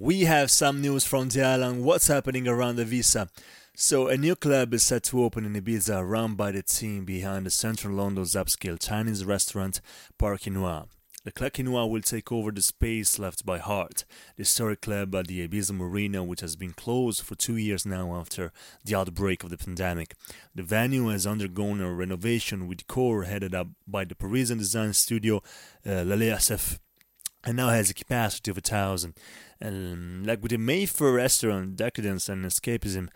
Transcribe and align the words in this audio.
We 0.00 0.20
have 0.26 0.48
some 0.52 0.80
news 0.80 1.04
from 1.04 1.28
the 1.28 1.42
island. 1.42 1.82
What's 1.82 2.06
happening 2.06 2.46
around 2.46 2.78
Ibiza? 2.78 3.28
So, 3.74 4.06
a 4.06 4.16
new 4.16 4.36
club 4.36 4.72
is 4.72 4.84
set 4.84 5.02
to 5.04 5.24
open 5.24 5.44
in 5.44 5.60
Ibiza, 5.60 6.08
run 6.08 6.36
by 6.36 6.52
the 6.52 6.62
team 6.62 7.04
behind 7.04 7.46
the 7.46 7.50
central 7.50 7.96
London's 7.96 8.34
upscale 8.34 8.78
Chinese 8.80 9.24
restaurant 9.24 9.80
Park 10.16 10.42
Chinois. 10.42 10.84
The 11.24 11.32
Club 11.32 11.52
Chinois 11.54 11.90
will 11.90 12.00
take 12.00 12.30
over 12.30 12.52
the 12.52 12.62
space 12.62 13.18
left 13.18 13.44
by 13.44 13.58
Heart, 13.58 14.04
the 14.36 14.42
historic 14.42 14.82
club 14.82 15.12
at 15.16 15.26
the 15.26 15.48
Ibiza 15.48 15.72
Marina, 15.72 16.22
which 16.22 16.42
has 16.42 16.54
been 16.54 16.74
closed 16.74 17.22
for 17.22 17.34
two 17.34 17.56
years 17.56 17.84
now 17.84 18.14
after 18.14 18.52
the 18.84 18.94
outbreak 18.94 19.42
of 19.42 19.50
the 19.50 19.58
pandemic. 19.58 20.14
The 20.54 20.62
venue 20.62 21.08
has 21.08 21.26
undergone 21.26 21.80
a 21.80 21.92
renovation 21.92 22.68
with 22.68 22.86
core 22.86 23.24
headed 23.24 23.52
up 23.52 23.66
by 23.84 24.04
the 24.04 24.14
Parisian 24.14 24.58
design 24.58 24.92
studio 24.92 25.42
uh, 25.84 26.02
L'Aliasef 26.02 26.78
and 27.48 27.56
now 27.56 27.70
has 27.70 27.88
a 27.88 27.94
capacity 27.94 28.50
of 28.50 28.58
a 28.58 28.60
thousand. 28.60 29.14
And 29.58 29.92
um, 29.92 30.24
like 30.24 30.42
with 30.42 30.50
the 30.50 30.58
Mayfair 30.58 31.12
restaurant, 31.12 31.76
decadence 31.76 32.28
and 32.28 32.44
escapism 32.44 33.08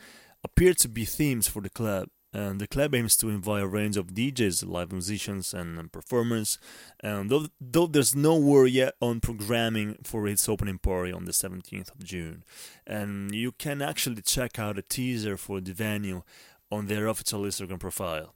appear 0.42 0.72
to 0.72 0.88
be 0.88 1.04
themes 1.04 1.48
for 1.48 1.60
the 1.60 1.68
club. 1.68 2.08
And 2.32 2.58
the 2.58 2.66
club 2.66 2.94
aims 2.94 3.14
to 3.18 3.28
invite 3.28 3.62
a 3.62 3.66
range 3.66 3.98
of 3.98 4.14
DJs, 4.14 4.66
live 4.66 4.90
musicians, 4.90 5.52
and 5.52 5.78
um, 5.78 5.90
performers. 5.90 6.58
And 7.00 7.28
though, 7.28 7.48
though 7.60 7.86
there's 7.86 8.14
no 8.14 8.38
word 8.38 8.68
yet 8.68 8.94
on 9.02 9.20
programming 9.20 9.98
for 10.02 10.26
its 10.26 10.48
opening 10.48 10.78
party 10.78 11.12
on 11.12 11.26
the 11.26 11.32
17th 11.32 11.94
of 11.94 12.02
June, 12.02 12.42
and 12.86 13.34
you 13.34 13.52
can 13.52 13.82
actually 13.82 14.22
check 14.22 14.58
out 14.58 14.78
a 14.78 14.82
teaser 14.82 15.36
for 15.36 15.60
the 15.60 15.74
venue 15.74 16.22
on 16.70 16.86
their 16.86 17.06
official 17.06 17.42
Instagram 17.42 17.80
profile. 17.80 18.34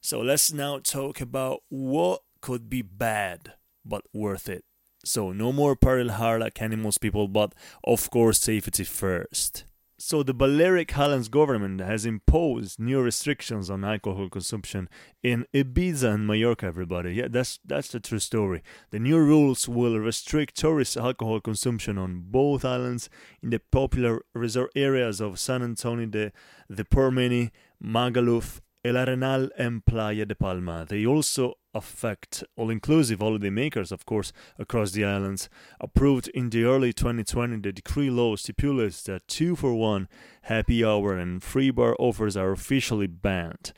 So 0.00 0.20
let's 0.20 0.52
now 0.52 0.80
talk 0.80 1.20
about 1.20 1.62
what 1.68 2.22
could 2.40 2.68
be 2.68 2.82
bad 2.82 3.52
but 3.84 4.02
worth 4.12 4.48
it. 4.48 4.64
So 5.06 5.32
no 5.32 5.52
more 5.52 5.76
party 5.76 6.08
hard 6.08 6.40
like 6.40 6.60
animals 6.60 6.98
people, 6.98 7.28
but 7.28 7.54
of 7.84 8.10
course 8.10 8.40
safety 8.40 8.84
first. 8.84 9.64
So 9.98 10.22
the 10.22 10.34
Balearic 10.34 10.98
Islands 10.98 11.28
government 11.28 11.80
has 11.80 12.04
imposed 12.04 12.78
new 12.78 13.00
restrictions 13.00 13.70
on 13.70 13.82
alcohol 13.82 14.28
consumption 14.28 14.90
in 15.22 15.46
Ibiza 15.54 16.14
and 16.14 16.26
Mallorca. 16.26 16.66
Everybody, 16.66 17.14
yeah, 17.14 17.28
that's 17.30 17.60
that's 17.64 17.88
the 17.88 18.00
true 18.00 18.18
story. 18.18 18.62
The 18.90 18.98
new 18.98 19.18
rules 19.18 19.68
will 19.68 19.98
restrict 19.98 20.56
tourist 20.56 20.98
alcohol 20.98 21.40
consumption 21.40 21.96
on 21.96 22.24
both 22.26 22.62
islands 22.62 23.08
in 23.42 23.50
the 23.50 23.60
popular 23.60 24.22
resort 24.34 24.70
areas 24.76 25.20
of 25.20 25.38
San 25.38 25.62
Antonio 25.62 26.06
de 26.06 26.32
the 26.68 26.84
Portmany, 26.84 27.52
Magaluf, 27.82 28.60
El 28.86 28.94
Arenal, 28.94 29.50
and 29.58 29.84
Playa 29.84 30.24
de 30.24 30.36
Palma. 30.36 30.86
They 30.88 31.04
also 31.04 31.54
affect 31.74 32.44
all 32.54 32.70
inclusive 32.70 33.18
holiday 33.18 33.50
makers, 33.50 33.90
of 33.90 34.06
course, 34.06 34.32
across 34.60 34.92
the 34.92 35.04
islands. 35.04 35.48
Approved 35.80 36.28
in 36.28 36.50
the 36.50 36.62
early 36.62 36.92
2020, 36.92 37.56
the 37.56 37.72
decree 37.72 38.10
law 38.10 38.36
stipulates 38.36 39.02
that 39.02 39.26
two 39.26 39.56
for 39.56 39.74
one 39.74 40.06
happy 40.42 40.84
hour 40.84 41.16
and 41.16 41.42
free 41.42 41.72
bar 41.72 41.96
offers 41.98 42.36
are 42.36 42.52
officially 42.52 43.08
banned. 43.08 43.72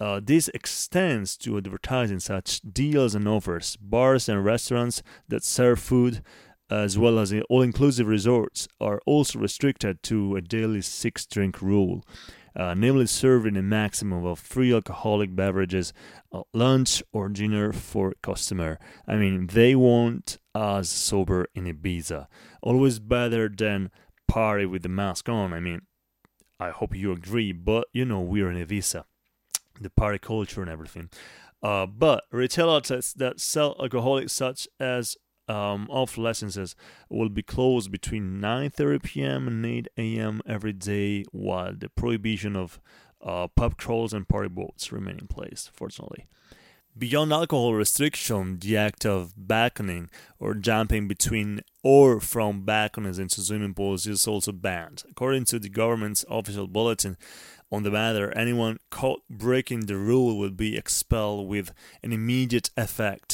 Uh, 0.00 0.20
this 0.20 0.48
extends 0.48 1.36
to 1.36 1.56
advertising 1.56 2.18
such 2.18 2.60
deals 2.60 3.14
and 3.14 3.28
offers. 3.28 3.76
Bars 3.76 4.28
and 4.28 4.44
restaurants 4.44 5.04
that 5.28 5.44
serve 5.44 5.78
food, 5.78 6.20
as 6.68 6.98
well 6.98 7.20
as 7.20 7.32
all 7.48 7.62
inclusive 7.62 8.08
resorts, 8.08 8.66
are 8.80 9.00
also 9.06 9.38
restricted 9.38 10.02
to 10.02 10.34
a 10.34 10.40
daily 10.40 10.82
six 10.82 11.26
drink 11.26 11.62
rule 11.62 12.02
uh, 12.58 12.74
namely 12.74 13.06
serving 13.06 13.56
a 13.56 13.62
maximum 13.62 14.26
of 14.26 14.40
three 14.40 14.74
alcoholic 14.74 15.36
beverages 15.36 15.92
at 16.34 16.42
lunch 16.52 17.02
or 17.12 17.28
dinner 17.28 17.72
for 17.72 18.14
customer. 18.20 18.78
I 19.06 19.14
mean, 19.14 19.46
they 19.46 19.76
want 19.76 20.38
us 20.54 20.88
sober 20.88 21.46
in 21.54 21.64
Ibiza. 21.66 22.26
Always 22.60 22.98
better 22.98 23.48
than 23.48 23.90
party 24.26 24.66
with 24.66 24.82
the 24.82 24.88
mask 24.88 25.28
on. 25.28 25.52
I 25.52 25.60
mean, 25.60 25.82
I 26.58 26.70
hope 26.70 26.96
you 26.96 27.12
agree, 27.12 27.52
but 27.52 27.86
you 27.92 28.04
know, 28.04 28.20
we're 28.20 28.50
in 28.50 28.66
Ibiza. 28.66 29.04
The 29.80 29.90
party 29.90 30.18
culture 30.18 30.60
and 30.60 30.68
everything. 30.68 31.08
Uh, 31.62 31.86
but 31.86 32.24
retail 32.32 32.68
outlets 32.68 33.12
that 33.12 33.38
sell 33.38 33.76
alcoholics 33.80 34.32
such 34.32 34.66
as 34.80 35.16
um, 35.48 35.86
off 35.90 36.18
licenses 36.18 36.74
will 37.08 37.28
be 37.28 37.42
closed 37.42 37.90
between 37.90 38.40
9:30 38.40 39.02
p.m. 39.02 39.48
and 39.48 39.64
8 39.64 39.88
a.m. 39.96 40.40
every 40.46 40.72
day, 40.72 41.24
while 41.32 41.74
the 41.74 41.88
prohibition 41.88 42.56
of 42.56 42.80
uh, 43.20 43.48
pub 43.48 43.76
crawls 43.76 44.12
and 44.12 44.28
party 44.28 44.48
boats 44.48 44.92
remain 44.92 45.18
in 45.18 45.26
place. 45.26 45.70
Fortunately. 45.72 46.26
Beyond 46.98 47.32
alcohol 47.32 47.74
restriction, 47.74 48.58
the 48.58 48.76
act 48.76 49.06
of 49.06 49.32
beckoning 49.36 50.10
or 50.40 50.54
jumping 50.54 51.06
between 51.06 51.60
or 51.84 52.18
from 52.18 52.64
balconies 52.64 53.20
into 53.20 53.40
swimming 53.40 53.74
pools 53.74 54.04
is 54.04 54.26
also 54.26 54.50
banned. 54.50 55.04
According 55.08 55.44
to 55.44 55.60
the 55.60 55.68
government's 55.68 56.24
official 56.28 56.66
bulletin 56.66 57.16
on 57.70 57.84
the 57.84 57.92
matter, 57.92 58.36
anyone 58.36 58.78
caught 58.90 59.22
breaking 59.30 59.86
the 59.86 59.96
rule 59.96 60.36
will 60.36 60.50
be 60.50 60.76
expelled 60.76 61.46
with 61.46 61.72
an 62.02 62.12
immediate 62.12 62.70
effect. 62.76 63.27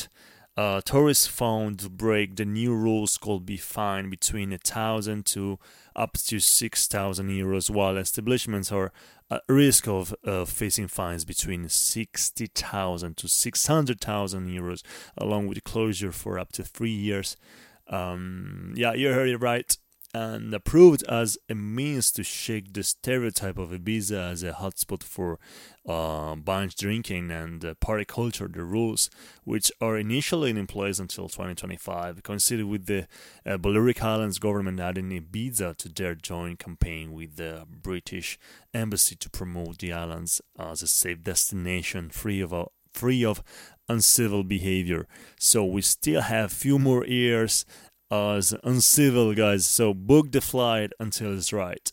Uh, 0.57 0.81
tourists 0.83 1.27
found 1.27 1.81
to 1.81 1.89
break 1.91 2.37
the 2.37 2.45
new 2.45 2.73
rules 2.73 3.19
could 3.19 3.45
be 3.45 3.57
fined 3.57 4.09
between 4.11 4.53
a 4.53 4.59
thousand 4.59 5.27
to 5.27 5.59
up 5.97 6.13
to 6.13 6.39
six 6.39 6.87
thousand 6.87 7.29
euros, 7.29 7.71
while 7.71 7.97
establishments 7.97 8.71
are 8.71 8.93
at 9.31 9.43
risk 9.49 9.89
of 9.89 10.15
uh, 10.25 10.45
facing 10.45 10.87
fines 10.87 11.25
between 11.25 11.69
sixty 11.69 12.47
thousand 12.47 13.17
to 13.17 13.27
six 13.27 13.67
hundred 13.67 14.01
thousand 14.01 14.47
euros, 14.49 14.83
along 15.19 15.49
with 15.49 15.65
closure 15.65 16.13
for 16.13 16.39
up 16.39 16.53
to 16.53 16.63
three 16.63 16.91
years. 16.91 17.37
Um, 17.89 18.75
yeah, 18.77 18.95
you 18.95 19.13
heard 19.13 19.29
it 19.29 19.39
right 19.39 19.77
and 20.15 20.55
approved 20.55 21.03
as 21.09 21.37
a 21.49 21.57
means 21.57 22.13
to 22.13 22.23
shake 22.23 22.73
the 22.73 22.85
stereotype 22.85 23.59
of 23.59 23.71
Ibiza 23.71 24.31
as 24.31 24.45
a 24.45 24.53
hotspot 24.53 25.03
for 25.03 25.41
uh, 25.89 26.37
binge 26.37 26.77
drinking 26.77 27.33
and 27.33 27.65
uh, 27.65 27.75
party 27.75 28.05
culture. 28.05 28.47
The 28.47 28.63
rules, 28.63 29.11
which 29.43 29.73
are 29.81 29.99
initially 29.99 30.51
in 30.51 30.67
place 30.69 31.01
until 31.01 31.29
2025, 31.29 32.23
coincided 32.23 32.67
with 32.67 32.87
the 32.87 33.09
uh, 33.45 33.57
Balearic 33.57 34.05
Islands 34.05 34.39
government 34.39 34.79
adding 34.79 35.11
Ibiza 35.11 35.77
to 35.79 35.89
their 35.89 36.15
joint 36.15 36.61
campaign 36.61 37.13
with 37.13 37.35
the 37.35 37.67
British 37.69 38.39
Embassy 38.73 39.17
to 39.17 39.29
promote 39.29 39.79
the 39.79 39.93
islands 39.93 40.41
as 40.57 40.81
a 40.81 40.87
safe 40.87 41.25
destination 41.25 42.09
free 42.11 42.41
of 42.41 42.55
free 42.93 43.25
of 43.25 43.43
uncivil 43.89 44.45
behavior. 44.45 45.09
So 45.41 45.65
we 45.65 45.83
still 45.83 46.21
have 46.23 46.53
few 46.53 46.79
more 46.79 47.05
years 47.05 47.67
as 48.11 48.55
uncivil 48.65 49.35
guys. 49.35 49.67
So 49.67 49.95
book 49.95 50.33
the 50.33 50.41
flight 50.41 50.93
until 51.01 51.37
it's 51.37 51.53
right. 51.53 51.93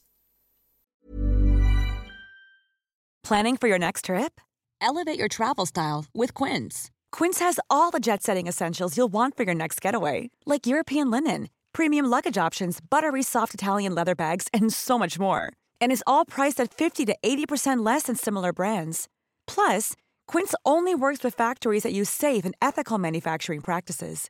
Planning 3.23 3.55
for 3.57 3.67
your 3.67 3.79
next 3.79 4.05
trip? 4.05 4.41
Elevate 4.81 5.17
your 5.17 5.27
travel 5.27 5.65
style 5.65 6.05
with 6.13 6.33
Quince. 6.33 6.89
Quince 7.11 7.39
has 7.39 7.59
all 7.69 7.91
the 7.91 7.99
jet 7.99 8.23
setting 8.23 8.47
essentials 8.47 8.97
you'll 8.97 9.13
want 9.13 9.37
for 9.37 9.43
your 9.43 9.53
next 9.53 9.79
getaway, 9.79 10.31
like 10.45 10.65
European 10.65 11.11
linen, 11.11 11.49
premium 11.71 12.07
luggage 12.07 12.37
options, 12.37 12.79
buttery 12.81 13.21
soft 13.23 13.53
Italian 13.53 13.93
leather 13.93 14.15
bags, 14.15 14.47
and 14.53 14.73
so 14.73 14.97
much 14.97 15.19
more. 15.19 15.53
And 15.79 15.91
is 15.91 16.03
all 16.07 16.25
priced 16.25 16.59
at 16.59 16.73
50 16.73 17.05
to 17.05 17.15
80% 17.23 17.85
less 17.85 18.03
than 18.03 18.15
similar 18.15 18.51
brands. 18.51 19.07
Plus, 19.45 19.93
Quince 20.27 20.55
only 20.65 20.95
works 20.95 21.23
with 21.23 21.35
factories 21.35 21.83
that 21.83 21.93
use 21.93 22.09
safe 22.09 22.43
and 22.43 22.55
ethical 22.61 22.97
manufacturing 22.97 23.61
practices. 23.61 24.29